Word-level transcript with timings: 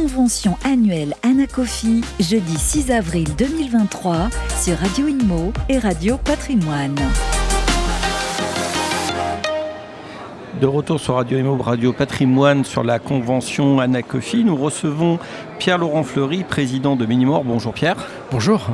convention 0.00 0.56
annuelle 0.64 1.14
Anacofi, 1.22 2.00
jeudi 2.20 2.56
6 2.56 2.90
avril 2.90 3.28
2023 3.36 4.30
sur 4.58 4.78
Radio 4.78 5.08
Inmo 5.08 5.52
et 5.68 5.78
Radio 5.78 6.16
Patrimoine. 6.16 6.96
De 10.58 10.66
retour 10.66 10.98
sur 10.98 11.16
Radio 11.16 11.38
Imo, 11.38 11.58
Radio 11.58 11.92
Patrimoine, 11.92 12.64
sur 12.64 12.82
la 12.82 12.98
convention 12.98 13.78
Anacofi, 13.78 14.42
nous 14.42 14.56
recevons 14.56 15.18
Pierre-Laurent 15.58 16.02
Fleury, 16.02 16.44
président 16.44 16.96
de 16.96 17.04
Ménimor. 17.04 17.44
Bonjour 17.44 17.74
Pierre. 17.74 17.96
Bonjour. 18.30 18.68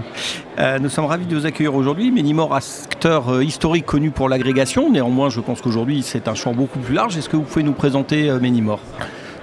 Euh, 0.61 0.79
nous 0.79 0.89
sommes 0.89 1.07
ravis 1.07 1.27
de 1.27 1.35
vous 1.35 1.47
accueillir 1.47 1.75
aujourd'hui. 1.75 2.13
Ménimor, 2.13 2.55
acteur 2.55 3.31
euh, 3.31 3.43
historique 3.43 3.87
connu 3.87 4.13
pour 4.13 4.29
l'agrégation. 4.29 4.93
Néanmoins, 4.93 5.29
je 5.29 5.41
pense 5.41 5.61
qu'aujourd'hui, 5.61 6.03
c'est 6.05 6.29
un 6.29 6.37
champ 6.37 6.55
beaucoup 6.55 6.79
plus 6.79 6.95
large. 6.95 7.17
Est-ce 7.17 7.29
que 7.29 7.37
vous 7.37 7.43
pouvez 7.43 7.65
nous 7.65 7.73
présenter 7.73 8.31
euh, 8.31 8.39
Ménimor 8.39 8.79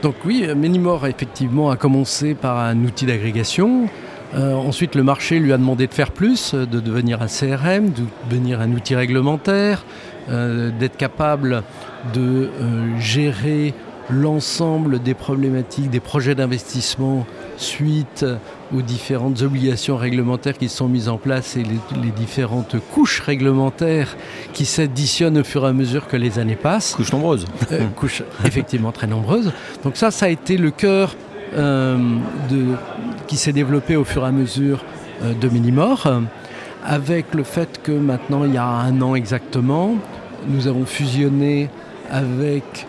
Donc 0.03 0.15
oui, 0.25 0.45
Ménimor, 0.55 1.07
effectivement, 1.07 1.71
a 1.71 1.77
commencé 1.77 2.35
par 2.35 2.59
un 2.59 2.77
outil 2.83 3.05
d'agrégation. 3.05 3.87
ensuite, 4.35 4.95
le 4.95 5.03
marché 5.03 5.39
lui 5.39 5.53
a 5.53 5.57
demandé 5.57 5.87
de 5.87 5.93
faire 5.93 6.11
plus, 6.11 6.53
de 6.53 6.79
devenir 6.79 7.21
un 7.21 7.27
CRM, 7.27 7.89
de 7.89 8.03
devenir 8.29 8.59
un 8.59 8.71
outil 8.73 8.95
réglementaire, 8.95 9.85
d'être 10.27 10.97
capable 10.97 11.63
de 12.13 12.49
euh, 12.59 12.99
gérer 12.99 13.73
l'ensemble 14.09 15.01
des 15.01 15.13
problématiques, 15.13 15.89
des 15.89 15.99
projets 15.99 16.35
d'investissement 16.35 17.25
suite 17.57 18.25
aux 18.75 18.81
différentes 18.81 19.41
obligations 19.41 19.97
réglementaires 19.97 20.57
qui 20.57 20.69
sont 20.69 20.87
mises 20.87 21.09
en 21.09 21.17
place 21.17 21.57
et 21.57 21.63
les, 21.63 22.11
différentes 22.11 22.75
couches 22.93 23.21
réglementaires 23.21 24.15
qui 24.53 24.65
s'additionnent 24.65 25.39
au 25.39 25.43
fur 25.43 25.65
et 25.65 25.69
à 25.69 25.73
mesure 25.73 26.07
que 26.07 26.17
les 26.17 26.39
années 26.39 26.55
passent. 26.55 26.95
Couches 26.95 27.11
nombreuses. 27.11 27.45
Euh, 27.71 27.87
couches 27.95 28.23
effectivement 28.45 28.91
très 28.91 29.07
nombreuses. 29.07 29.51
Donc 29.83 29.97
ça, 29.97 30.11
ça 30.11 30.27
a 30.27 30.29
été 30.29 30.57
le 30.57 30.71
cœur 30.71 31.15
euh, 31.55 31.97
de, 32.49 32.75
qui 33.27 33.37
s'est 33.37 33.53
développé 33.53 33.95
au 33.95 34.03
fur 34.03 34.23
et 34.23 34.27
à 34.27 34.31
mesure 34.31 34.83
de 35.21 35.47
Minimor, 35.47 36.07
avec 36.85 37.33
le 37.33 37.43
fait 37.43 37.81
que 37.81 37.91
maintenant, 37.91 38.43
il 38.43 38.53
y 38.53 38.57
a 38.57 38.65
un 38.65 39.01
an 39.01 39.15
exactement, 39.15 39.95
nous 40.47 40.67
avons 40.67 40.85
fusionné 40.85 41.69
avec 42.09 42.87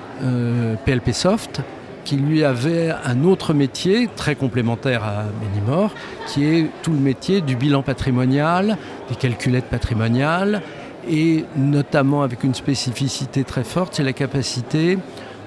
PLP 0.84 1.09
euh, 1.09 1.12
Soft, 1.12 1.61
qui 2.05 2.16
lui 2.16 2.44
avait 2.44 2.92
un 3.05 3.24
autre 3.24 3.55
métier 3.55 4.08
très 4.14 4.34
complémentaire 4.34 5.02
à 5.05 5.24
Benimor, 5.42 5.92
qui 6.28 6.44
est 6.44 6.70
tout 6.83 6.92
le 6.92 6.98
métier 6.98 7.41
du 7.41 7.56
bilan 7.56 7.83
patrimonial, 7.83 8.77
des 9.08 9.14
calculettes 9.14 9.66
patrimoniales, 9.66 10.62
et 11.08 11.44
notamment 11.56 12.22
avec 12.22 12.44
une 12.44 12.55
spécificité 12.55 13.44
très 13.44 13.64
forte, 13.64 13.94
c'est 13.94 14.02
la 14.02 14.12
capacité 14.12 14.98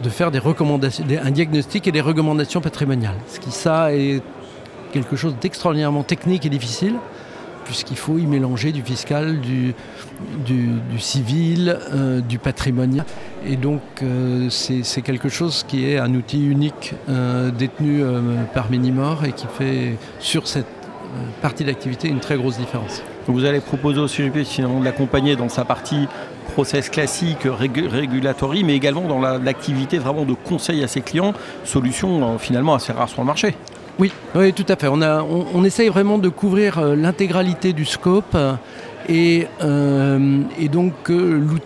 de 0.03 0.09
faire 0.09 0.31
des 0.31 0.39
recommandations, 0.39 1.05
un 1.23 1.31
diagnostic 1.31 1.87
et 1.87 1.91
des 1.91 2.01
recommandations 2.01 2.61
patrimoniales. 2.61 3.17
Ce 3.27 3.39
qui 3.39 3.51
ça 3.51 3.93
est 3.93 4.21
quelque 4.91 5.15
chose 5.15 5.35
d'extraordinairement 5.41 6.03
technique 6.03 6.45
et 6.45 6.49
difficile, 6.49 6.95
puisqu'il 7.67 7.97
faut 7.97 8.17
y 8.17 8.25
mélanger 8.25 8.71
du 8.71 8.81
fiscal, 8.81 9.41
du, 9.41 9.75
civil, 10.97 11.77
euh, 11.93 12.21
du 12.21 12.39
patrimonial. 12.39 13.05
Et 13.45 13.57
donc 13.57 13.81
euh, 14.01 14.49
c'est 14.49 15.01
quelque 15.01 15.29
chose 15.29 15.65
qui 15.67 15.85
est 15.85 15.99
un 15.99 16.13
outil 16.15 16.47
unique 16.47 16.93
euh, 17.09 17.51
détenu 17.51 18.01
par 18.53 18.71
Minimor 18.71 19.25
et 19.25 19.33
qui 19.33 19.47
fait 19.47 19.97
sur 20.19 20.47
cette 20.47 20.65
partie 21.41 21.65
d'activité 21.65 22.07
une 22.07 22.19
très 22.19 22.37
grosse 22.37 22.57
différence. 22.57 23.03
Vous 23.27 23.43
allez 23.43 23.59
proposer 23.59 23.99
au 23.99 24.07
CGP 24.07 24.45
finalement 24.45 24.79
de 24.79 24.85
l'accompagner 24.85 25.35
dans 25.35 25.49
sa 25.49 25.65
partie 25.65 26.07
process 26.53 26.89
classique, 26.89 27.39
régulatory, 27.43 28.63
mais 28.63 28.75
également 28.75 29.07
dans 29.07 29.19
l'activité 29.19 29.97
vraiment 29.97 30.23
de 30.23 30.33
conseil 30.33 30.83
à 30.83 30.87
ses 30.87 31.01
clients, 31.01 31.33
solution 31.63 32.37
finalement 32.37 32.75
assez 32.75 32.93
rare 32.93 33.09
sur 33.09 33.21
le 33.21 33.27
marché. 33.27 33.55
Oui, 33.99 34.11
oui, 34.35 34.53
tout 34.53 34.65
à 34.69 34.75
fait. 34.75 34.87
On, 34.87 35.01
a, 35.01 35.23
on, 35.23 35.63
essaye 35.63 35.89
vraiment 35.89 36.19
de 36.19 36.29
couvrir 36.29 36.77
euh, 36.77 36.95
l'intégralité 36.95 37.73
du 37.73 37.83
scope 37.83 38.37
et, 39.09 39.47
euh, 39.63 40.41
donc 40.71 40.93
le, 41.09 41.57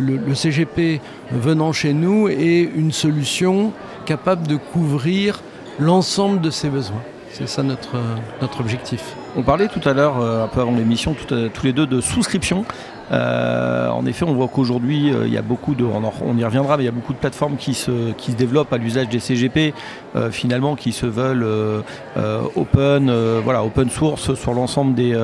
le, 0.00 0.34
CGP 0.34 1.00
venant 1.32 1.72
chez 1.72 1.92
nous 1.92 2.28
est 2.28 2.70
une 2.76 2.92
solution 2.92 3.72
capable 4.06 4.46
de 4.46 4.56
couvrir 4.56 5.42
l'ensemble 5.80 6.40
de 6.40 6.50
ses 6.50 6.68
besoins. 6.68 7.02
C'est 7.32 7.48
ça 7.48 7.62
notre, 7.62 7.96
notre 8.40 8.60
objectif. 8.60 9.16
On 9.34 9.42
parlait 9.42 9.68
tout 9.68 9.86
à 9.88 9.94
l'heure, 9.94 10.20
euh, 10.20 10.44
un 10.44 10.48
peu 10.48 10.60
avant 10.60 10.72
l'émission, 10.72 11.14
tous 11.14 11.64
les 11.64 11.72
deux 11.72 11.86
de 11.86 12.00
souscription. 12.00 12.66
Euh, 13.12 13.88
en 13.88 14.06
effet, 14.06 14.24
on 14.24 14.32
voit 14.32 14.48
qu'aujourd'hui, 14.48 15.12
euh, 15.12 15.26
il 15.26 15.32
y 15.32 15.36
a 15.36 15.42
beaucoup 15.42 15.74
de, 15.74 15.84
on, 15.84 16.38
y 16.38 16.44
reviendra, 16.44 16.76
mais 16.76 16.84
il 16.84 16.86
y 16.86 16.88
a 16.88 16.92
beaucoup 16.92 17.12
de 17.12 17.18
plateformes 17.18 17.56
qui 17.56 17.74
se, 17.74 18.12
qui 18.12 18.32
se 18.32 18.36
développent 18.36 18.72
à 18.72 18.78
l'usage 18.78 19.08
des 19.08 19.20
CGP, 19.20 19.74
euh, 20.16 20.30
finalement, 20.30 20.76
qui 20.76 20.92
se 20.92 21.06
veulent 21.06 21.46
open, 22.56 23.12
voilà, 23.44 23.64
open 23.64 23.90
source 23.90 24.34
sur 24.34 24.54
l'ensemble 24.54 24.94
des, 24.94 25.16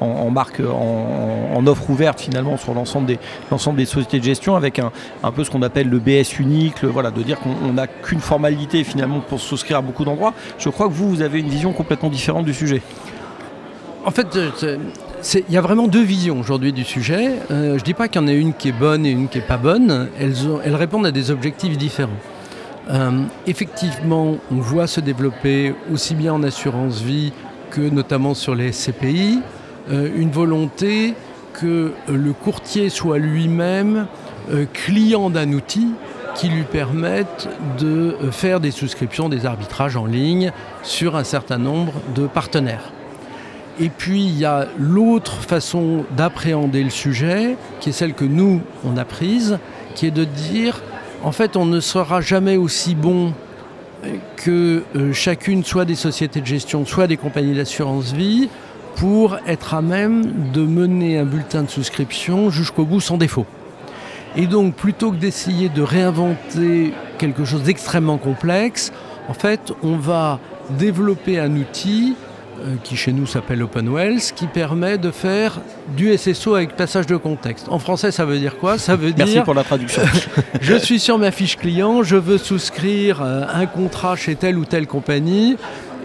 en, 0.00 0.30
marque, 0.30 0.60
en, 0.60 1.66
offre 1.66 1.90
ouverte 1.90 2.20
finalement 2.20 2.56
sur 2.56 2.74
l'ensemble 2.74 3.06
des, 3.06 3.18
l'ensemble 3.50 3.78
des 3.78 3.86
sociétés 3.86 4.18
de 4.18 4.24
gestion, 4.24 4.56
avec 4.56 4.78
un, 4.78 4.92
un 5.22 5.32
peu 5.32 5.44
ce 5.44 5.50
qu'on 5.50 5.62
appelle 5.62 5.88
le 5.88 5.98
BS 5.98 6.38
unique, 6.38 6.84
voilà, 6.84 7.10
de 7.10 7.22
dire 7.22 7.38
qu'on 7.40 7.72
n'a 7.72 7.86
qu'une 7.86 8.20
formalité 8.20 8.84
finalement 8.84 9.20
pour 9.20 9.40
souscrire 9.40 9.78
à 9.78 9.82
beaucoup 9.82 10.04
d'endroits. 10.04 10.34
Je 10.58 10.68
crois 10.68 10.88
que 10.88 10.92
vous, 10.92 11.08
vous 11.08 11.22
avez 11.22 11.40
une 11.40 11.48
vision 11.48 11.72
complètement 11.72 12.10
différente 12.10 12.44
du 12.44 12.54
sujet. 12.54 12.82
En 14.06 14.10
fait, 14.10 14.38
il 15.48 15.54
y 15.54 15.56
a 15.56 15.62
vraiment 15.62 15.88
deux 15.88 16.02
visions 16.02 16.38
aujourd'hui 16.38 16.74
du 16.74 16.84
sujet. 16.84 17.36
Euh, 17.50 17.70
je 17.70 17.80
ne 17.80 17.84
dis 17.84 17.94
pas 17.94 18.08
qu'il 18.08 18.20
y 18.20 18.24
en 18.24 18.28
a 18.28 18.32
une 18.32 18.52
qui 18.52 18.68
est 18.68 18.72
bonne 18.72 19.06
et 19.06 19.10
une 19.10 19.28
qui 19.28 19.38
n'est 19.38 19.44
pas 19.44 19.56
bonne. 19.56 20.08
Elles, 20.20 20.76
répondent 20.76 21.06
à 21.06 21.10
des 21.10 21.30
objectifs 21.30 21.78
différents. 21.78 22.10
Euh, 22.90 23.22
effectivement, 23.46 24.36
on 24.52 24.56
voit 24.56 24.86
se 24.86 25.00
développer 25.00 25.74
aussi 25.90 26.14
bien 26.14 26.34
en 26.34 26.42
assurance 26.42 27.00
vie 27.00 27.32
que 27.70 27.80
notamment 27.80 28.34
sur 28.34 28.54
les 28.54 28.72
CPI, 28.72 29.40
euh, 29.90 30.10
une 30.14 30.30
volonté 30.30 31.14
que 31.54 31.92
le 32.08 32.32
courtier 32.32 32.90
soit 32.90 33.18
lui-même 33.18 34.06
client 34.74 35.30
d'un 35.30 35.52
outil 35.52 35.86
qui 36.34 36.48
lui 36.48 36.64
permette 36.64 37.48
de 37.78 38.16
faire 38.32 38.60
des 38.60 38.72
souscriptions, 38.72 39.30
des 39.30 39.46
arbitrages 39.46 39.96
en 39.96 40.04
ligne 40.04 40.52
sur 40.82 41.16
un 41.16 41.24
certain 41.24 41.58
nombre 41.58 41.92
de 42.14 42.26
partenaires. 42.26 42.93
Et 43.80 43.88
puis 43.88 44.24
il 44.24 44.38
y 44.38 44.44
a 44.44 44.66
l'autre 44.78 45.42
façon 45.42 46.04
d'appréhender 46.16 46.82
le 46.82 46.90
sujet, 46.90 47.56
qui 47.80 47.90
est 47.90 47.92
celle 47.92 48.14
que 48.14 48.24
nous, 48.24 48.60
on 48.84 48.96
a 48.96 49.04
prise, 49.04 49.58
qui 49.94 50.06
est 50.06 50.12
de 50.12 50.24
dire, 50.24 50.80
en 51.22 51.32
fait, 51.32 51.56
on 51.56 51.66
ne 51.66 51.80
sera 51.80 52.20
jamais 52.20 52.56
aussi 52.56 52.94
bon 52.94 53.32
que 54.36 54.82
euh, 54.96 55.12
chacune, 55.12 55.64
soit 55.64 55.84
des 55.84 55.94
sociétés 55.94 56.40
de 56.40 56.46
gestion, 56.46 56.84
soit 56.84 57.06
des 57.06 57.16
compagnies 57.16 57.54
d'assurance 57.54 58.12
vie, 58.12 58.48
pour 58.96 59.38
être 59.46 59.74
à 59.74 59.82
même 59.82 60.50
de 60.52 60.62
mener 60.62 61.18
un 61.18 61.24
bulletin 61.24 61.62
de 61.62 61.70
souscription 61.70 62.50
jusqu'au 62.50 62.84
bout 62.84 63.00
sans 63.00 63.16
défaut. 63.16 63.46
Et 64.36 64.46
donc, 64.46 64.74
plutôt 64.74 65.10
que 65.10 65.16
d'essayer 65.16 65.68
de 65.68 65.82
réinventer 65.82 66.92
quelque 67.18 67.44
chose 67.44 67.62
d'extrêmement 67.62 68.18
complexe, 68.18 68.92
en 69.28 69.34
fait, 69.34 69.72
on 69.82 69.96
va 69.96 70.38
développer 70.70 71.38
un 71.38 71.56
outil 71.56 72.14
euh, 72.14 72.33
qui 72.82 72.96
chez 72.96 73.12
nous 73.12 73.26
s'appelle 73.26 73.62
OpenWells, 73.62 74.20
qui 74.34 74.46
permet 74.46 74.98
de 74.98 75.10
faire 75.10 75.60
du 75.96 76.16
SSO 76.16 76.54
avec 76.54 76.76
passage 76.76 77.06
de 77.06 77.16
contexte. 77.16 77.66
En 77.68 77.78
français, 77.78 78.10
ça 78.10 78.24
veut 78.24 78.38
dire 78.38 78.56
quoi? 78.58 78.78
Ça 78.78 78.96
veut 78.96 79.12
dire. 79.12 79.26
Merci 79.26 79.40
pour 79.40 79.54
la 79.54 79.64
traduction. 79.64 80.02
je 80.60 80.74
suis 80.74 80.98
sur 80.98 81.18
ma 81.18 81.30
fiche 81.30 81.56
client, 81.56 82.02
je 82.02 82.16
veux 82.16 82.38
souscrire 82.38 83.22
euh, 83.22 83.44
un 83.52 83.66
contrat 83.66 84.16
chez 84.16 84.36
telle 84.36 84.58
ou 84.58 84.64
telle 84.64 84.86
compagnie. 84.86 85.56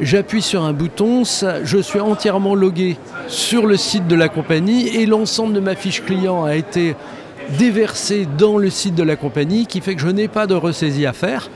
J'appuie 0.02 0.42
sur 0.42 0.64
un 0.64 0.72
bouton, 0.72 1.24
je 1.64 1.78
suis 1.78 2.00
entièrement 2.00 2.56
logué 2.56 2.98
sur 3.28 3.66
le 3.66 3.76
site 3.76 4.08
de 4.08 4.16
la 4.16 4.30
compagnie 4.30 4.88
et 4.88 5.06
l'ensemble 5.06 5.54
de 5.54 5.60
ma 5.60 5.76
fiche 5.76 6.06
client 6.06 6.46
a 6.46 6.56
été 6.56 6.96
déversé 7.58 8.26
dans 8.38 8.58
le 8.58 8.70
site 8.70 8.96
de 8.96 9.04
la 9.04 9.18
compagnie, 9.18 9.66
qui 9.66 9.82
fait 9.82 9.96
que 9.96 10.02
je 10.02 10.08
n'ai 10.08 10.30
pas 10.30 10.48
de 10.48 10.54
ressaisie 10.54 11.06
à 11.06 11.12
faire 11.12 11.50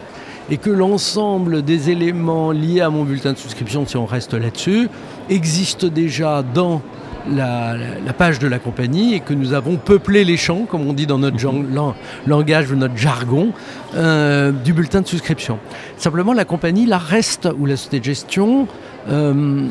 et 0.50 0.58
que 0.58 0.70
l'ensemble 0.70 1.64
des 1.64 1.90
éléments 1.90 2.52
liés 2.52 2.82
à 2.82 2.90
mon 2.90 3.04
bulletin 3.04 3.34
de 3.34 3.38
souscription, 3.38 3.86
si 3.86 3.98
on 3.98 4.06
reste 4.06 4.34
là-dessus, 4.34 4.90
existent 5.30 5.88
déjà 5.88 6.44
dans 6.44 6.82
la, 7.30 7.78
page 8.18 8.40
de 8.40 8.48
la 8.48 8.60
compagnie 8.60 9.14
et 9.14 9.20
que 9.20 9.34
nous 9.34 9.54
avons 9.54 9.78
peuplé 9.78 10.24
les 10.24 10.38
champs, 10.38 10.66
comme 10.66 10.88
on 10.88 10.94
dit 10.94 11.08
dans 11.08 11.20
notre 11.20 11.38
langage 12.28 12.72
ou 12.72 12.76
notre 12.76 12.98
jargon, 12.98 13.52
euh, 13.96 14.52
du 14.52 14.74
bulletin 14.74 15.02
de 15.02 15.08
souscription. 15.08 15.60
Simplement, 15.98 16.34
la 16.34 16.46
compagnie, 16.46 16.86
la 16.86 16.98
reste, 16.98 17.48
ou 17.58 17.66
la 17.66 17.78
société 17.78 18.00
de 18.00 18.06
gestion, 18.06 18.68
euh, 19.10 19.68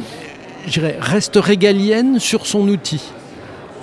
reste 1.00 1.36
régalienne 1.36 2.18
sur 2.18 2.46
son 2.46 2.68
outil. 2.68 3.02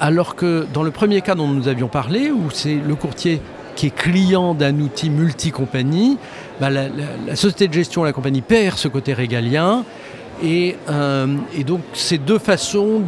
Alors 0.01 0.35
que 0.35 0.65
dans 0.73 0.83
le 0.83 0.91
premier 0.91 1.21
cas 1.21 1.35
dont 1.35 1.47
nous 1.47 1.67
avions 1.67 1.89
parlé, 1.89 2.31
où 2.31 2.49
c'est 2.51 2.75
le 2.75 2.95
courtier 2.95 3.41
qui 3.79 3.85
est 3.85 3.95
client 3.95 4.55
d'un 4.55 4.77
outil 4.81 5.09
multi-compagnie, 5.09 6.17
bah, 6.59 6.69
la, 6.69 7.35
société 7.37 7.69
de 7.69 7.73
gestion, 7.73 8.03
la 8.03 8.11
compagnie 8.11 8.41
perd 8.41 8.77
ce 8.77 8.89
côté 8.89 9.13
régalien. 9.13 9.85
Et, 10.43 10.75
euh, 10.89 11.27
donc, 11.65 11.79
c'est 11.93 12.17
deux 12.17 12.39
façons 12.39 12.99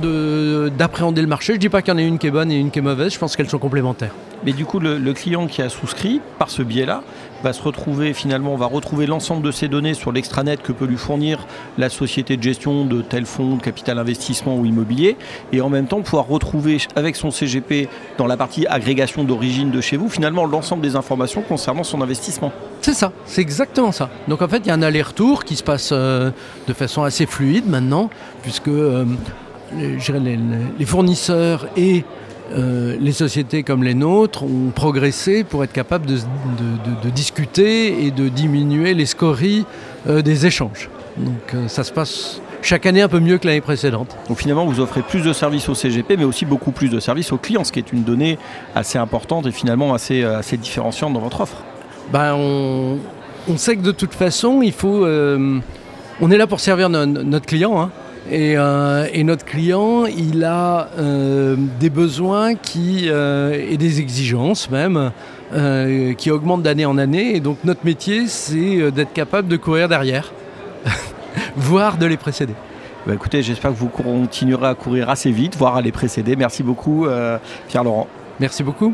d'appréhender 0.78 1.22
le 1.22 1.28
marché. 1.28 1.52
Je 1.52 1.58
ne 1.58 1.60
dis 1.60 1.68
pas 1.68 1.82
qu'il 1.82 1.94
y 1.94 1.96
en 1.96 1.98
a 1.98 2.04
une 2.04 2.18
qui 2.18 2.28
est 2.28 2.32
bonne 2.32 2.50
et 2.54 2.56
une 2.56 2.72
qui 2.72 2.80
est 2.80 2.82
mauvaise, 2.82 3.14
je 3.14 3.20
pense 3.20 3.36
qu'elles 3.36 3.50
sont 3.50 3.60
complémentaires. 3.60 4.14
Mais 4.46 4.54
du 4.54 4.64
coup, 4.64 4.80
le, 4.80 5.12
client 5.12 5.46
qui 5.48 5.62
a 5.62 5.68
souscrit 5.68 6.22
par 6.40 6.50
ce 6.50 6.62
biais-là 6.62 7.04
va 7.44 7.54
se 7.54 7.62
retrouver 7.62 8.14
finalement, 8.14 8.54
on 8.54 8.58
va 8.58 8.66
retrouver 8.66 9.06
l'ensemble 9.06 9.42
de 9.44 9.52
ces 9.52 9.68
données 9.68 9.94
sur 9.94 10.12
l'extranet 10.12 10.62
que 10.62 10.72
peut 10.72 10.86
lui 10.86 10.98
fournir 10.98 11.48
la 11.78 11.90
société 11.90 12.38
de 12.38 12.44
gestion 12.44 12.86
de 12.86 13.02
tel 13.02 13.26
fonds 13.26 13.56
de 13.56 13.62
capital 13.62 14.00
investissement 14.00 14.56
ou 14.56 14.66
immobilier, 14.66 15.18
et 15.52 15.62
en 15.62 15.70
même 15.70 15.88
temps 15.88 16.02
pouvoir 16.02 16.28
retrouver 16.28 16.78
avec 16.96 17.16
son 17.16 17.32
CGP 17.32 17.90
dans 18.18 18.28
la 18.28 18.38
partie 18.38 18.68
agrégation 18.68 19.24
d'origine 19.24 19.72
de 19.72 19.82
chez 19.82 19.98
vous 19.98 20.10
finalement 20.10 20.46
l'ensemble 20.46 20.82
des 20.82 20.96
informations 20.96 21.42
concernant 21.42 21.84
son 21.84 22.02
investissement. 22.02 22.52
C'est 22.82 22.94
ça, 22.94 23.12
c'est 23.26 23.42
exactement 23.42 23.92
ça. 23.92 24.10
Donc 24.28 24.42
en 24.42 24.48
fait, 24.48 24.60
il 24.60 24.68
y 24.68 24.72
a 24.72 24.74
un 24.74 24.82
aller-retour 24.82 25.44
qui 25.44 25.56
se 25.56 25.64
passe 25.64 25.90
euh, 25.92 26.32
de 26.68 26.74
façon 26.74 27.04
assez 27.04 27.26
fluide 27.26 27.68
maintenant, 27.68 28.10
puisque 28.42 28.68
euh, 28.68 29.06
les, 29.74 30.86
fournisseurs 30.86 31.68
et 31.78 32.04
euh, 32.52 32.98
les 33.00 33.12
sociétés 33.12 33.64
comme 33.64 33.84
les 33.84 33.94
nôtres 33.94 34.44
ont 34.44 34.72
progressé 34.74 35.44
pour 35.44 35.64
être 35.64 35.74
capables 35.74 36.06
de, 36.06 37.10
discuter 37.14 38.06
et 38.06 38.12
de 38.12 38.30
diminuer 38.30 38.94
les 38.94 39.06
scories 39.06 39.66
des 40.08 40.46
échanges. 40.46 40.90
Donc 41.18 41.56
ça 41.68 41.84
se 41.84 41.92
passe 41.92 42.42
chaque 42.62 42.86
année 42.86 43.02
un 43.02 43.08
peu 43.08 43.20
mieux 43.20 43.38
que 43.38 43.48
l'année 43.48 43.62
précédente. 43.62 44.16
Donc 44.28 44.38
finalement, 44.38 44.66
vous 44.66 44.80
offrez 44.80 45.02
plus 45.02 45.22
de 45.22 45.34
services 45.34 45.68
au 45.70 45.76
CGP, 45.76 46.18
mais 46.18 46.24
aussi 46.24 46.46
beaucoup 46.46 46.72
plus 46.72 46.90
de 46.90 47.00
services 47.00 47.32
aux 47.32 47.38
clients, 47.38 47.64
ce 47.64 47.72
qui 47.72 47.80
est 47.80 47.92
une 47.92 48.04
donnée 48.04 48.38
assez 48.76 48.98
importante 48.98 49.46
et 49.48 49.52
finalement 49.52 49.94
assez, 49.94 50.24
assez 50.24 50.58
différenciante 50.58 51.14
dans 51.14 51.20
votre 51.20 51.42
offre. 51.42 51.58
Ben, 52.12 52.36
on, 52.36 53.58
sait 53.58 53.76
que 53.76 53.82
de 53.82 53.92
toute 53.92 54.14
façon, 54.14 54.62
il 54.62 54.74
faut. 54.74 55.06
Euh, 55.06 55.60
on 56.20 56.30
est 56.30 56.38
là 56.38 56.48
pour 56.48 56.60
servir 56.60 56.90
notre 56.90 57.46
client. 57.46 57.82
Hein. 57.82 57.92
Euh, 58.32 59.08
et, 59.12 59.24
notre 59.24 59.46
client, 59.46 60.06
il 60.06 60.44
a 60.44 60.90
euh, 60.98 61.56
des 61.80 61.90
besoins 61.90 62.56
qui, 62.56 63.08
et 63.08 63.78
des 63.78 64.00
exigences 64.00 64.70
même 64.70 65.12
qui 66.18 66.32
augmentent 66.32 66.64
d'année 66.64 66.86
en 66.86 66.98
année. 66.98 67.36
Et 67.36 67.40
donc 67.40 67.58
notre 67.64 67.86
métier, 67.86 68.28
c'est 68.28 68.92
d'être 68.92 69.14
capable 69.14 69.48
de 69.48 69.58
courir 69.58 69.90
derrière, 69.90 70.32
voire 71.58 71.98
de 71.98 72.06
les 72.06 72.18
précéder. 72.18 72.54
Bah, 73.06 73.14
écoutez, 73.16 73.42
j'espère 73.42 73.72
que 73.72 73.78
vous 73.78 73.90
continuerez 73.90 74.68
à 74.68 74.76
courir 74.76 75.10
assez 75.10 75.32
vite, 75.32 75.58
voire 75.58 75.76
à 75.76 75.82
les 75.82 75.92
précéder. 75.92 76.36
Merci 76.36 76.64
beaucoup, 76.64 77.06
Pierre-Laurent. 77.68 78.08
Merci 78.40 78.64
beaucoup 78.64 78.94